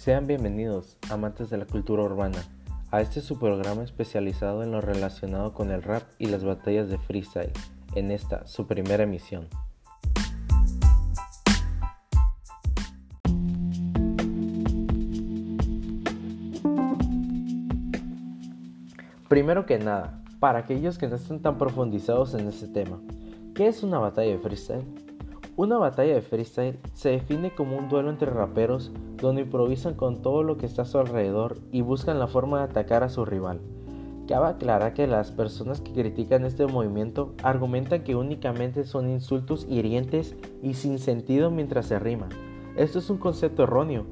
Sean 0.00 0.26
bienvenidos, 0.26 0.96
amantes 1.10 1.50
de 1.50 1.58
la 1.58 1.66
cultura 1.66 2.02
urbana, 2.02 2.38
a 2.90 3.02
este 3.02 3.20
su 3.20 3.38
programa 3.38 3.82
especializado 3.82 4.62
en 4.62 4.72
lo 4.72 4.80
relacionado 4.80 5.52
con 5.52 5.70
el 5.70 5.82
rap 5.82 6.04
y 6.18 6.28
las 6.28 6.42
batallas 6.42 6.88
de 6.88 6.96
freestyle, 6.96 7.52
en 7.94 8.10
esta 8.10 8.46
su 8.46 8.66
primera 8.66 9.02
emisión. 9.02 9.46
Primero 19.28 19.66
que 19.66 19.78
nada, 19.78 20.24
para 20.38 20.60
aquellos 20.60 20.96
que 20.96 21.08
no 21.08 21.16
están 21.16 21.42
tan 21.42 21.58
profundizados 21.58 22.32
en 22.32 22.48
este 22.48 22.68
tema, 22.68 23.02
¿qué 23.54 23.66
es 23.66 23.82
una 23.82 23.98
batalla 23.98 24.30
de 24.30 24.38
freestyle? 24.38 25.09
Una 25.60 25.76
batalla 25.76 26.14
de 26.14 26.22
freestyle 26.22 26.78
se 26.94 27.10
define 27.10 27.54
como 27.54 27.76
un 27.76 27.90
duelo 27.90 28.08
entre 28.08 28.30
raperos 28.30 28.90
donde 29.18 29.42
improvisan 29.42 29.92
con 29.92 30.22
todo 30.22 30.42
lo 30.42 30.56
que 30.56 30.64
está 30.64 30.82
a 30.82 30.86
su 30.86 30.98
alrededor 30.98 31.58
y 31.70 31.82
buscan 31.82 32.18
la 32.18 32.28
forma 32.28 32.56
de 32.56 32.64
atacar 32.64 33.02
a 33.02 33.10
su 33.10 33.26
rival. 33.26 33.60
Cabe 34.26 34.46
aclarar 34.46 34.94
que 34.94 35.06
las 35.06 35.32
personas 35.32 35.82
que 35.82 35.92
critican 35.92 36.46
este 36.46 36.66
movimiento 36.66 37.34
argumentan 37.42 38.04
que 38.04 38.16
únicamente 38.16 38.84
son 38.84 39.10
insultos 39.10 39.66
hirientes 39.68 40.34
y 40.62 40.72
sin 40.72 40.98
sentido 40.98 41.50
mientras 41.50 41.84
se 41.84 41.98
riman. 41.98 42.30
Esto 42.74 42.98
es 42.98 43.10
un 43.10 43.18
concepto 43.18 43.64
erróneo, 43.64 44.06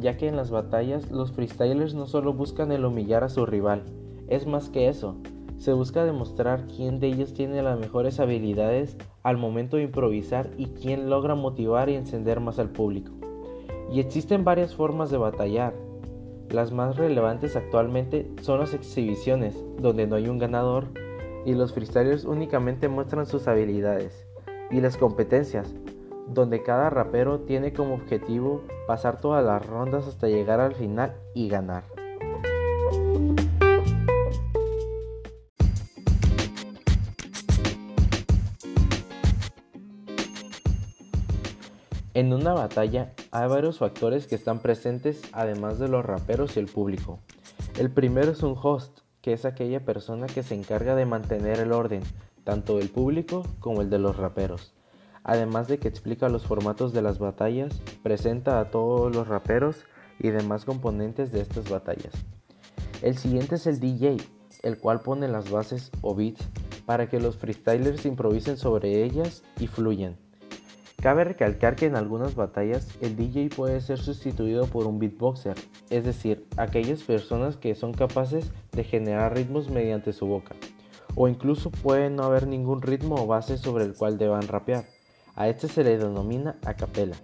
ya 0.00 0.16
que 0.16 0.26
en 0.26 0.36
las 0.36 0.50
batallas 0.50 1.10
los 1.10 1.32
freestylers 1.32 1.92
no 1.92 2.06
solo 2.06 2.32
buscan 2.32 2.72
el 2.72 2.86
humillar 2.86 3.24
a 3.24 3.28
su 3.28 3.44
rival, 3.44 3.82
es 4.28 4.46
más 4.46 4.70
que 4.70 4.88
eso, 4.88 5.16
se 5.58 5.72
busca 5.72 6.04
demostrar 6.04 6.66
quién 6.66 7.00
de 7.00 7.08
ellos 7.08 7.32
tiene 7.32 7.62
las 7.62 7.78
mejores 7.78 8.20
habilidades 8.20 8.96
al 9.22 9.36
momento 9.36 9.76
de 9.76 9.84
improvisar 9.84 10.50
y 10.56 10.66
quién 10.66 11.08
logra 11.08 11.34
motivar 11.34 11.88
y 11.88 11.94
encender 11.94 12.40
más 12.40 12.58
al 12.58 12.70
público. 12.70 13.12
Y 13.90 14.00
existen 14.00 14.44
varias 14.44 14.74
formas 14.74 15.10
de 15.10 15.18
batallar. 15.18 15.74
Las 16.50 16.72
más 16.72 16.96
relevantes 16.96 17.56
actualmente 17.56 18.30
son 18.42 18.60
las 18.60 18.74
exhibiciones, 18.74 19.64
donde 19.80 20.06
no 20.06 20.16
hay 20.16 20.28
un 20.28 20.38
ganador 20.38 20.88
y 21.44 21.54
los 21.54 21.72
freestylers 21.72 22.24
únicamente 22.24 22.88
muestran 22.88 23.26
sus 23.26 23.48
habilidades. 23.48 24.26
Y 24.70 24.80
las 24.80 24.96
competencias, 24.96 25.74
donde 26.28 26.62
cada 26.62 26.90
rapero 26.90 27.40
tiene 27.40 27.72
como 27.72 27.94
objetivo 27.94 28.62
pasar 28.86 29.20
todas 29.20 29.44
las 29.44 29.64
rondas 29.66 30.06
hasta 30.06 30.28
llegar 30.28 30.60
al 30.60 30.74
final 30.74 31.14
y 31.34 31.48
ganar. 31.48 31.84
En 42.14 42.32
una 42.32 42.52
batalla 42.52 43.12
hay 43.32 43.48
varios 43.48 43.78
factores 43.78 44.28
que 44.28 44.36
están 44.36 44.60
presentes 44.60 45.20
además 45.32 45.80
de 45.80 45.88
los 45.88 46.04
raperos 46.04 46.56
y 46.56 46.60
el 46.60 46.66
público. 46.66 47.18
El 47.76 47.90
primero 47.90 48.30
es 48.30 48.44
un 48.44 48.56
host, 48.56 49.00
que 49.20 49.32
es 49.32 49.44
aquella 49.44 49.84
persona 49.84 50.28
que 50.28 50.44
se 50.44 50.54
encarga 50.54 50.94
de 50.94 51.06
mantener 51.06 51.58
el 51.58 51.72
orden, 51.72 52.04
tanto 52.44 52.78
del 52.78 52.88
público 52.88 53.42
como 53.58 53.82
el 53.82 53.90
de 53.90 53.98
los 53.98 54.16
raperos. 54.16 54.74
Además 55.24 55.66
de 55.66 55.78
que 55.78 55.88
explica 55.88 56.28
los 56.28 56.46
formatos 56.46 56.92
de 56.92 57.02
las 57.02 57.18
batallas, 57.18 57.80
presenta 58.04 58.60
a 58.60 58.70
todos 58.70 59.12
los 59.12 59.26
raperos 59.26 59.84
y 60.20 60.28
demás 60.28 60.64
componentes 60.64 61.32
de 61.32 61.40
estas 61.40 61.68
batallas. 61.68 62.12
El 63.02 63.18
siguiente 63.18 63.56
es 63.56 63.66
el 63.66 63.80
DJ, 63.80 64.18
el 64.62 64.78
cual 64.78 65.00
pone 65.00 65.26
las 65.26 65.50
bases 65.50 65.90
o 66.00 66.14
beats 66.14 66.46
para 66.86 67.08
que 67.08 67.18
los 67.18 67.36
freestylers 67.38 68.06
improvisen 68.06 68.56
sobre 68.56 69.02
ellas 69.02 69.42
y 69.58 69.66
fluyan. 69.66 70.23
Cabe 71.04 71.24
recalcar 71.24 71.76
que 71.76 71.84
en 71.84 71.96
algunas 71.96 72.34
batallas 72.34 72.88
el 73.02 73.14
DJ 73.14 73.50
puede 73.54 73.82
ser 73.82 73.98
sustituido 73.98 74.64
por 74.68 74.86
un 74.86 74.98
beatboxer, 74.98 75.54
es 75.90 76.02
decir, 76.02 76.46
aquellas 76.56 77.02
personas 77.02 77.58
que 77.58 77.74
son 77.74 77.92
capaces 77.92 78.50
de 78.72 78.84
generar 78.84 79.34
ritmos 79.34 79.68
mediante 79.68 80.14
su 80.14 80.24
boca, 80.24 80.54
o 81.14 81.28
incluso 81.28 81.70
puede 81.70 82.08
no 82.08 82.22
haber 82.22 82.46
ningún 82.46 82.80
ritmo 82.80 83.16
o 83.16 83.26
base 83.26 83.58
sobre 83.58 83.84
el 83.84 83.92
cual 83.92 84.16
deban 84.16 84.48
rapear. 84.48 84.86
A 85.36 85.46
este 85.48 85.68
se 85.68 85.84
le 85.84 85.98
denomina 85.98 86.56
a 86.64 86.72
capela. 86.72 87.16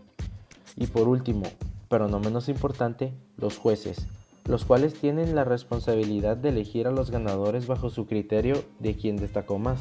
Y 0.77 0.87
por 0.87 1.09
último, 1.09 1.45
pero 1.89 2.07
no 2.07 2.21
menos 2.21 2.51
importante, 2.51 3.15
los 3.39 3.57
jueces, 3.57 4.07
los 4.45 4.67
cuales 4.67 4.93
tienen 4.93 5.35
la 5.35 5.45
responsabilidad 5.45 6.37
de 6.37 6.51
elegir 6.51 6.87
a 6.87 6.91
los 6.91 7.11
ganadores 7.11 7.67
bajo 7.67 7.89
su 7.89 8.07
criterio 8.07 8.63
de 8.79 8.95
quién 8.95 9.17
destacó 9.17 9.59
más. 9.59 9.81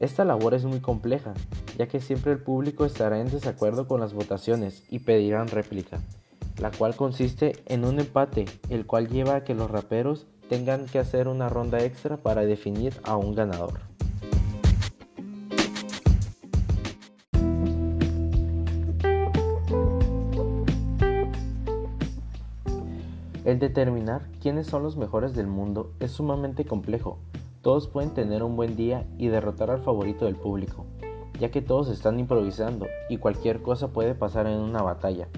Esta 0.00 0.24
labor 0.24 0.54
es 0.54 0.64
muy 0.64 0.80
compleja, 0.80 1.34
ya 1.78 1.86
que 1.86 2.00
siempre 2.00 2.32
el 2.32 2.38
público 2.38 2.84
estará 2.84 3.20
en 3.20 3.30
desacuerdo 3.30 3.86
con 3.86 4.00
las 4.00 4.12
votaciones 4.12 4.82
y 4.90 4.98
pedirán 4.98 5.46
réplica, 5.46 6.00
la 6.58 6.72
cual 6.72 6.96
consiste 6.96 7.62
en 7.66 7.84
un 7.84 8.00
empate, 8.00 8.46
el 8.70 8.86
cual 8.86 9.08
lleva 9.08 9.36
a 9.36 9.44
que 9.44 9.54
los 9.54 9.70
raperos 9.70 10.26
tengan 10.48 10.86
que 10.86 10.98
hacer 10.98 11.28
una 11.28 11.48
ronda 11.48 11.78
extra 11.84 12.16
para 12.16 12.44
definir 12.44 12.92
a 13.04 13.16
un 13.16 13.36
ganador. 13.36 13.80
El 23.44 23.60
determinar 23.60 24.22
quiénes 24.42 24.66
son 24.66 24.82
los 24.82 24.96
mejores 24.96 25.34
del 25.34 25.46
mundo 25.46 25.92
es 26.00 26.10
sumamente 26.10 26.64
complejo, 26.64 27.18
todos 27.64 27.88
pueden 27.88 28.10
tener 28.10 28.42
un 28.42 28.56
buen 28.56 28.76
día 28.76 29.06
y 29.16 29.28
derrotar 29.28 29.70
al 29.70 29.80
favorito 29.80 30.26
del 30.26 30.36
público, 30.36 30.84
ya 31.40 31.50
que 31.50 31.62
todos 31.62 31.88
están 31.88 32.20
improvisando 32.20 32.86
y 33.08 33.16
cualquier 33.16 33.62
cosa 33.62 33.88
puede 33.88 34.14
pasar 34.14 34.46
en 34.46 34.60
una 34.60 34.82
batalla. 34.82 35.28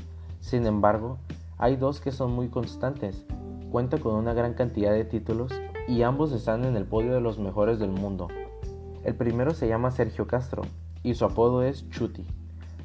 Sin 0.41 0.67
embargo, 0.67 1.19
hay 1.57 1.77
dos 1.77 2.01
que 2.01 2.11
son 2.11 2.33
muy 2.33 2.49
constantes, 2.49 3.25
cuentan 3.71 4.01
con 4.01 4.17
una 4.17 4.35
gran 4.35 4.55
cantidad 4.55 4.91
de 4.91 5.05
títulos 5.05 5.53
y 5.87 6.03
ambos 6.03 6.33
están 6.33 6.65
en 6.65 6.75
el 6.77 6.85
podio 6.85 7.15
de 7.15 7.21
los 7.21 7.39
mejores 7.39 7.79
del 7.79 7.93
mundo. 7.93 8.27
El 9.05 9.15
primero 9.15 9.55
se 9.55 9.69
llama 9.69 9.93
Sergio 9.93 10.27
Castro 10.27 10.63
y 11.05 11.15
su 11.15 11.25
apodo 11.25 11.63
es 11.63 11.89
Chuti. 11.91 12.27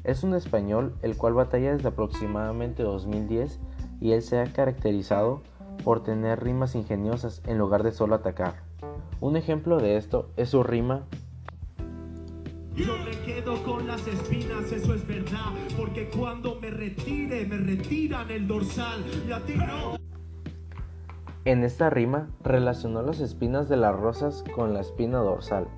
Es 0.04 0.22
un 0.22 0.36
español 0.36 0.94
el 1.02 1.16
cual 1.16 1.34
batalla 1.34 1.72
desde 1.72 1.88
aproximadamente 1.88 2.84
2010 2.84 3.58
y 4.00 4.12
él 4.12 4.22
se 4.22 4.38
ha 4.38 4.52
caracterizado 4.52 5.42
por 5.82 6.04
tener 6.04 6.44
rimas 6.44 6.76
ingeniosas 6.76 7.42
en 7.44 7.58
lugar 7.58 7.82
de 7.82 7.90
solo 7.90 8.14
atacar. 8.14 8.71
Un 9.22 9.36
ejemplo 9.36 9.78
de 9.78 9.98
esto 9.98 10.32
es 10.36 10.48
su 10.48 10.64
rima. 10.64 11.06
Yo 12.74 12.92
me 13.04 13.12
quedo 13.24 13.62
con 13.62 13.86
las 13.86 14.04
espinas, 14.08 14.72
eso 14.72 14.94
es 14.94 15.06
verdad, 15.06 15.52
porque 15.76 16.10
cuando 16.10 16.58
me 16.60 16.70
retire, 16.70 17.46
me 17.46 17.56
retiran 17.58 18.28
el 18.32 18.48
dorsal 18.48 19.04
y 19.28 19.30
a 19.30 19.38
ti 19.44 19.54
no. 19.54 19.96
En 21.44 21.62
esta 21.62 21.88
rima 21.88 22.30
relacionó 22.42 23.00
las 23.02 23.20
espinas 23.20 23.68
de 23.68 23.76
las 23.76 23.94
rosas 23.94 24.42
con 24.56 24.74
la 24.74 24.80
espina 24.80 25.18
dorsal. 25.18 25.68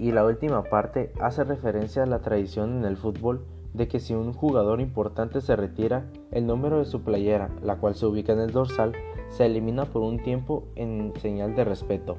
Y 0.00 0.10
la 0.10 0.24
última 0.24 0.64
parte 0.64 1.12
hace 1.20 1.44
referencia 1.44 2.02
a 2.02 2.06
la 2.06 2.22
tradición 2.22 2.78
en 2.78 2.86
el 2.86 2.96
fútbol 2.96 3.46
de 3.78 3.86
que 3.86 4.00
si 4.00 4.12
un 4.12 4.32
jugador 4.32 4.80
importante 4.80 5.40
se 5.40 5.54
retira, 5.54 6.10
el 6.32 6.46
número 6.46 6.80
de 6.80 6.84
su 6.84 7.02
playera, 7.02 7.48
la 7.62 7.76
cual 7.76 7.94
se 7.94 8.06
ubica 8.06 8.32
en 8.32 8.40
el 8.40 8.50
dorsal, 8.50 8.92
se 9.28 9.46
elimina 9.46 9.84
por 9.84 10.02
un 10.02 10.20
tiempo 10.20 10.64
en 10.74 11.12
señal 11.20 11.54
de 11.54 11.64
respeto. 11.64 12.18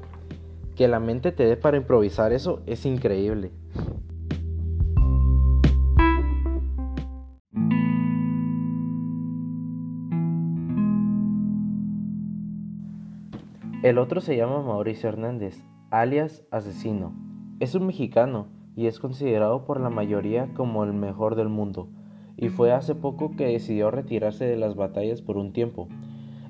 Que 0.74 0.88
la 0.88 1.00
mente 1.00 1.32
te 1.32 1.44
dé 1.44 1.58
para 1.58 1.76
improvisar 1.76 2.32
eso 2.32 2.60
es 2.66 2.86
increíble. 2.86 3.52
El 13.82 13.98
otro 13.98 14.22
se 14.22 14.36
llama 14.36 14.62
Mauricio 14.62 15.10
Hernández, 15.10 15.62
alias 15.90 16.42
Asesino. 16.50 17.12
Es 17.60 17.74
un 17.74 17.86
mexicano 17.86 18.59
y 18.80 18.86
es 18.86 18.98
considerado 18.98 19.66
por 19.66 19.78
la 19.78 19.90
mayoría 19.90 20.54
como 20.54 20.84
el 20.84 20.94
mejor 20.94 21.34
del 21.36 21.50
mundo, 21.50 21.90
y 22.38 22.48
fue 22.48 22.72
hace 22.72 22.94
poco 22.94 23.36
que 23.36 23.44
decidió 23.44 23.90
retirarse 23.90 24.46
de 24.46 24.56
las 24.56 24.74
batallas 24.74 25.20
por 25.20 25.36
un 25.36 25.52
tiempo. 25.52 25.86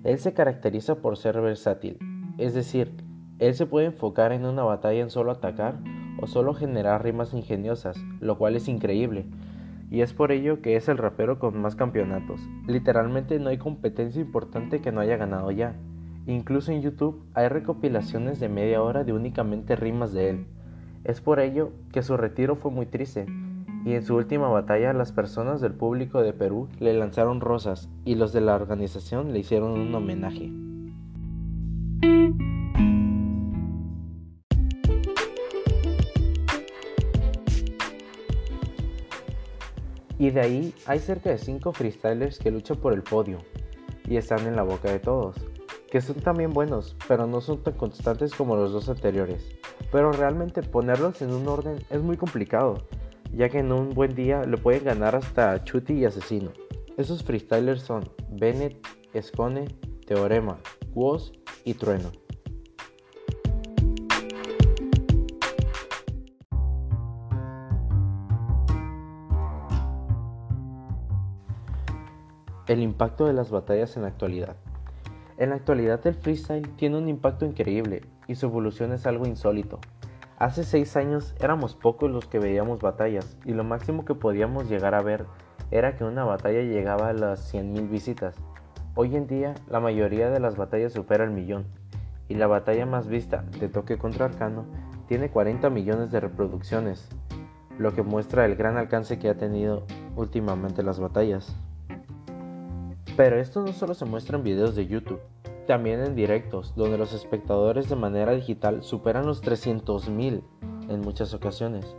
Él 0.05 0.17
se 0.21 0.33
caracteriza 0.33 1.03
por 1.03 1.17
ser 1.17 1.41
versátil, 1.41 1.99
es 2.39 2.55
decir, 2.55 2.93
él 3.41 3.55
se 3.55 3.67
puede 3.67 3.87
enfocar 3.87 4.31
en 4.31 4.47
una 4.47 4.63
batalla 4.63 5.01
en 5.01 5.11
solo 5.11 5.33
atacar 5.33 5.81
o 6.21 6.29
solo 6.29 6.55
generar 6.55 7.03
rimas 7.03 7.35
ingeniosas, 7.35 8.01
lo 8.21 8.39
cual 8.39 8.55
es 8.55 8.69
increíble. 8.69 9.27
Y 9.91 10.03
es 10.03 10.13
por 10.13 10.31
ello 10.31 10.63
que 10.63 10.77
es 10.77 10.89
el 10.89 10.99
rapero 10.99 11.41
con 11.41 11.61
más 11.61 11.75
campeonatos. 11.75 12.41
Literalmente 12.69 13.41
no 13.41 13.49
hay 13.49 13.59
competencia 13.59 14.23
importante 14.23 14.81
que 14.81 14.93
no 14.93 15.01
haya 15.01 15.17
ganado 15.17 15.51
ya. 15.51 15.75
Incluso 16.29 16.71
en 16.71 16.81
YouTube 16.81 17.25
hay 17.35 17.49
recopilaciones 17.49 18.39
de 18.39 18.49
media 18.49 18.85
hora 18.85 19.03
de 19.03 19.15
únicamente 19.15 19.75
rimas 19.75 20.13
de 20.13 20.31
él. 20.31 20.47
Es 21.05 21.21
por 21.21 21.41
ello 21.41 21.73
que 21.93 22.03
su 22.03 22.17
retiro 22.17 22.57
fue 22.57 22.71
muy 22.71 22.85
triste, 22.87 23.27
y 23.87 23.95
en 23.95 24.05
su 24.05 24.17
última 24.17 24.49
batalla 24.49 24.93
las 24.93 25.13
personas 25.13 25.63
del 25.63 25.73
público 25.73 26.21
de 26.21 26.35
Perú 26.35 26.69
le 26.79 26.93
lanzaron 26.93 27.41
rosas 27.41 27.89
y 28.05 28.17
los 28.17 28.33
de 28.35 28.43
la 28.43 28.55
organización 28.55 29.33
le 29.33 29.39
hicieron 29.39 29.73
un 29.73 29.95
homenaje. 29.95 30.51
Y 40.19 40.31
de 40.31 40.41
ahí 40.41 40.75
hay 40.85 40.99
cerca 40.99 41.31
de 41.31 41.39
5 41.39 41.73
freestylers 41.73 42.39
que 42.39 42.51
luchan 42.51 42.77
por 42.77 42.93
el 42.93 43.03
podio. 43.03 43.39
y 44.07 44.17
están 44.17 44.45
en 44.45 44.57
la 44.57 44.65
boca 44.65 44.91
de 44.91 44.99
todos, 44.99 45.37
que 45.91 46.01
son 46.01 46.17
también 46.17 46.53
buenos, 46.53 46.97
pero 47.09 47.27
no 47.27 47.41
son 47.41 47.63
tan 47.65 47.75
constantes 47.75 48.33
como 48.33 48.55
los 48.55 48.73
dos 48.73 48.89
anteriores. 48.89 49.45
Pero 49.91 50.13
realmente 50.13 50.63
ponerlos 50.63 51.21
en 51.21 51.33
un 51.33 51.49
orden 51.49 51.79
es 51.91 52.01
muy 52.01 52.17
complicado, 52.17 52.79
ya 53.33 53.49
que 53.49 53.59
en 53.59 53.73
un 53.73 53.91
buen 53.91 54.15
día 54.15 54.45
le 54.45 54.57
pueden 54.57 54.85
ganar 54.85 55.17
hasta 55.17 55.65
Chuti 55.65 55.95
y 55.95 56.05
Asesino. 56.05 56.53
Esos 56.97 57.25
freestylers 57.25 57.83
son 57.83 58.09
Bennett, 58.31 58.87
Escone, 59.15 59.65
Teorema, 60.07 60.59
Woz 60.95 61.33
y 61.65 61.75
Trueno. 61.75 62.13
El 72.69 72.83
impacto 72.83 73.27
de 73.27 73.33
las 73.33 73.51
batallas 73.51 73.97
en 73.97 74.03
la 74.03 74.09
actualidad. 74.09 74.55
En 75.41 75.49
la 75.49 75.57
actualidad 75.57 76.07
el 76.07 76.13
freestyle 76.13 76.69
tiene 76.77 76.99
un 76.99 77.09
impacto 77.09 77.47
increíble 77.47 78.03
y 78.29 78.35
su 78.35 78.45
evolución 78.45 78.93
es 78.93 79.07
algo 79.07 79.27
insólito. 79.27 79.79
Hace 80.37 80.65
6 80.65 80.97
años 80.97 81.35
éramos 81.41 81.75
pocos 81.75 82.11
los 82.11 82.27
que 82.27 82.39
veíamos 82.39 82.81
batallas 82.81 83.39
y 83.47 83.55
lo 83.55 83.65
máximo 83.65 84.05
que 84.05 84.15
podíamos 84.15 84.69
llegar 84.69 84.95
a 84.95 85.01
ver 85.01 85.25
era 85.71 85.97
que 85.97 86.05
una 86.05 86.25
batalla 86.25 86.61
llegaba 86.61 87.09
a 87.09 87.15
las 87.15 87.55
100.000 87.55 87.89
visitas. 87.89 88.37
Hoy 88.95 89.17
en 89.17 89.27
día 89.27 89.55
la 89.71 89.81
mayoría 89.81 90.29
de 90.29 90.41
las 90.41 90.57
batallas 90.57 90.93
supera 90.93 91.25
el 91.25 91.31
millón 91.31 91.65
y 92.29 92.35
la 92.35 92.47
batalla 92.47 92.85
más 92.85 93.09
vista 93.09 93.47
de 93.59 93.71
Toque 93.71 93.97
contra 93.97 94.27
Arcano 94.27 94.67
tiene 95.09 95.31
40 95.31 95.71
millones 95.71 96.11
de 96.11 96.21
reproducciones, 96.21 97.09
lo 97.79 97.95
que 97.95 98.03
muestra 98.03 98.45
el 98.45 98.57
gran 98.57 98.77
alcance 98.77 99.19
que 99.19 99.31
ha 99.31 99.39
tenido 99.39 99.87
últimamente 100.17 100.83
las 100.83 101.01
batallas. 101.01 101.57
Pero 103.21 103.39
esto 103.39 103.61
no 103.61 103.75
solo 103.75 103.93
se 103.93 104.07
muestra 104.07 104.39
en 104.39 104.45
videos 104.45 104.75
de 104.75 104.87
YouTube, 104.87 105.21
también 105.67 106.01
en 106.01 106.15
directos, 106.15 106.75
donde 106.75 106.97
los 106.97 107.13
espectadores 107.13 107.87
de 107.91 107.95
manera 107.95 108.33
digital 108.33 108.83
superan 108.83 109.27
los 109.27 109.43
300.000 109.43 110.41
en 110.89 111.01
muchas 111.03 111.35
ocasiones, 111.35 111.95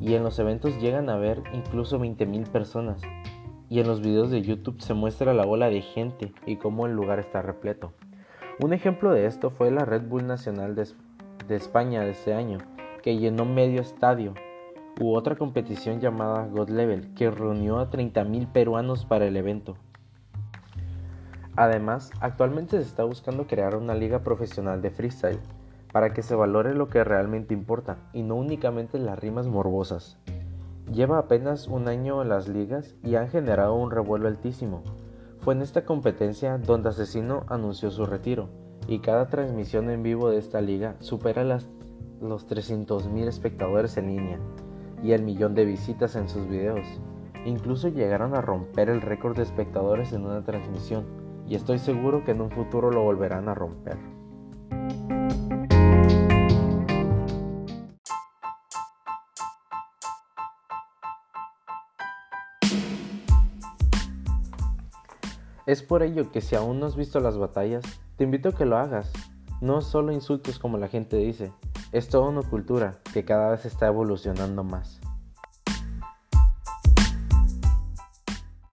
y 0.00 0.14
en 0.14 0.24
los 0.24 0.40
eventos 0.40 0.76
llegan 0.80 1.08
a 1.08 1.18
ver 1.18 1.40
incluso 1.52 2.00
20.000 2.00 2.48
personas, 2.48 3.00
y 3.68 3.78
en 3.78 3.86
los 3.86 4.00
videos 4.00 4.32
de 4.32 4.42
YouTube 4.42 4.80
se 4.80 4.92
muestra 4.92 5.34
la 5.34 5.46
ola 5.46 5.70
de 5.70 5.82
gente 5.82 6.32
y 6.46 6.56
cómo 6.56 6.86
el 6.86 6.94
lugar 6.94 7.20
está 7.20 7.42
repleto. 7.42 7.92
Un 8.60 8.72
ejemplo 8.72 9.12
de 9.12 9.26
esto 9.26 9.50
fue 9.50 9.70
la 9.70 9.84
Red 9.84 10.08
Bull 10.08 10.26
Nacional 10.26 10.74
de, 10.74 10.88
de 11.46 11.54
España 11.54 12.00
de 12.00 12.10
este 12.10 12.34
año, 12.34 12.58
que 13.04 13.18
llenó 13.18 13.44
medio 13.44 13.80
estadio, 13.80 14.34
u 15.00 15.14
otra 15.14 15.36
competición 15.36 16.00
llamada 16.00 16.48
God 16.48 16.70
Level, 16.70 17.14
que 17.14 17.30
reunió 17.30 17.78
a 17.78 17.88
30.000 17.88 18.50
peruanos 18.50 19.04
para 19.04 19.28
el 19.28 19.36
evento. 19.36 19.76
Además, 21.56 22.10
actualmente 22.20 22.76
se 22.76 22.82
está 22.82 23.04
buscando 23.04 23.46
crear 23.46 23.76
una 23.76 23.94
liga 23.94 24.18
profesional 24.18 24.82
de 24.82 24.90
freestyle 24.90 25.40
para 25.90 26.12
que 26.12 26.22
se 26.22 26.34
valore 26.34 26.74
lo 26.74 26.90
que 26.90 27.02
realmente 27.02 27.54
importa 27.54 27.96
y 28.12 28.22
no 28.22 28.34
únicamente 28.36 28.98
las 28.98 29.18
rimas 29.18 29.46
morbosas. 29.46 30.18
Lleva 30.92 31.18
apenas 31.18 31.66
un 31.66 31.88
año 31.88 32.20
en 32.20 32.28
las 32.28 32.46
ligas 32.46 32.94
y 33.02 33.14
han 33.14 33.28
generado 33.28 33.74
un 33.74 33.90
revuelo 33.90 34.28
altísimo. 34.28 34.82
Fue 35.40 35.54
en 35.54 35.62
esta 35.62 35.86
competencia 35.86 36.58
donde 36.58 36.90
Asesino 36.90 37.44
anunció 37.48 37.90
su 37.90 38.04
retiro 38.04 38.50
y 38.86 38.98
cada 38.98 39.28
transmisión 39.28 39.88
en 39.88 40.02
vivo 40.02 40.28
de 40.30 40.38
esta 40.38 40.60
liga 40.60 40.96
supera 41.00 41.42
las, 41.42 41.66
los 42.20 42.46
300.000 42.46 43.26
espectadores 43.26 43.96
en 43.96 44.08
línea 44.08 44.38
y 45.02 45.12
el 45.12 45.22
millón 45.22 45.54
de 45.54 45.64
visitas 45.64 46.16
en 46.16 46.28
sus 46.28 46.46
videos. 46.46 46.86
Incluso 47.46 47.88
llegaron 47.88 48.34
a 48.34 48.42
romper 48.42 48.90
el 48.90 49.00
récord 49.00 49.36
de 49.36 49.44
espectadores 49.44 50.12
en 50.12 50.26
una 50.26 50.44
transmisión 50.44 51.25
y 51.48 51.54
estoy 51.54 51.78
seguro 51.78 52.24
que 52.24 52.32
en 52.32 52.40
un 52.40 52.50
futuro 52.50 52.90
lo 52.90 53.02
volverán 53.02 53.48
a 53.48 53.54
romper. 53.54 53.96
Es 65.66 65.82
por 65.82 66.04
ello 66.04 66.30
que 66.30 66.40
si 66.40 66.54
aún 66.54 66.78
no 66.78 66.86
has 66.86 66.94
visto 66.94 67.18
las 67.18 67.36
batallas, 67.36 67.82
te 68.16 68.22
invito 68.22 68.50
a 68.50 68.52
que 68.52 68.64
lo 68.64 68.76
hagas. 68.76 69.12
No 69.60 69.80
solo 69.80 70.12
insultos 70.12 70.60
como 70.60 70.78
la 70.78 70.86
gente 70.86 71.16
dice, 71.16 71.52
es 71.90 72.08
toda 72.08 72.28
una 72.28 72.42
cultura 72.42 73.00
que 73.12 73.24
cada 73.24 73.50
vez 73.50 73.64
está 73.64 73.88
evolucionando 73.88 74.62
más. 74.62 75.00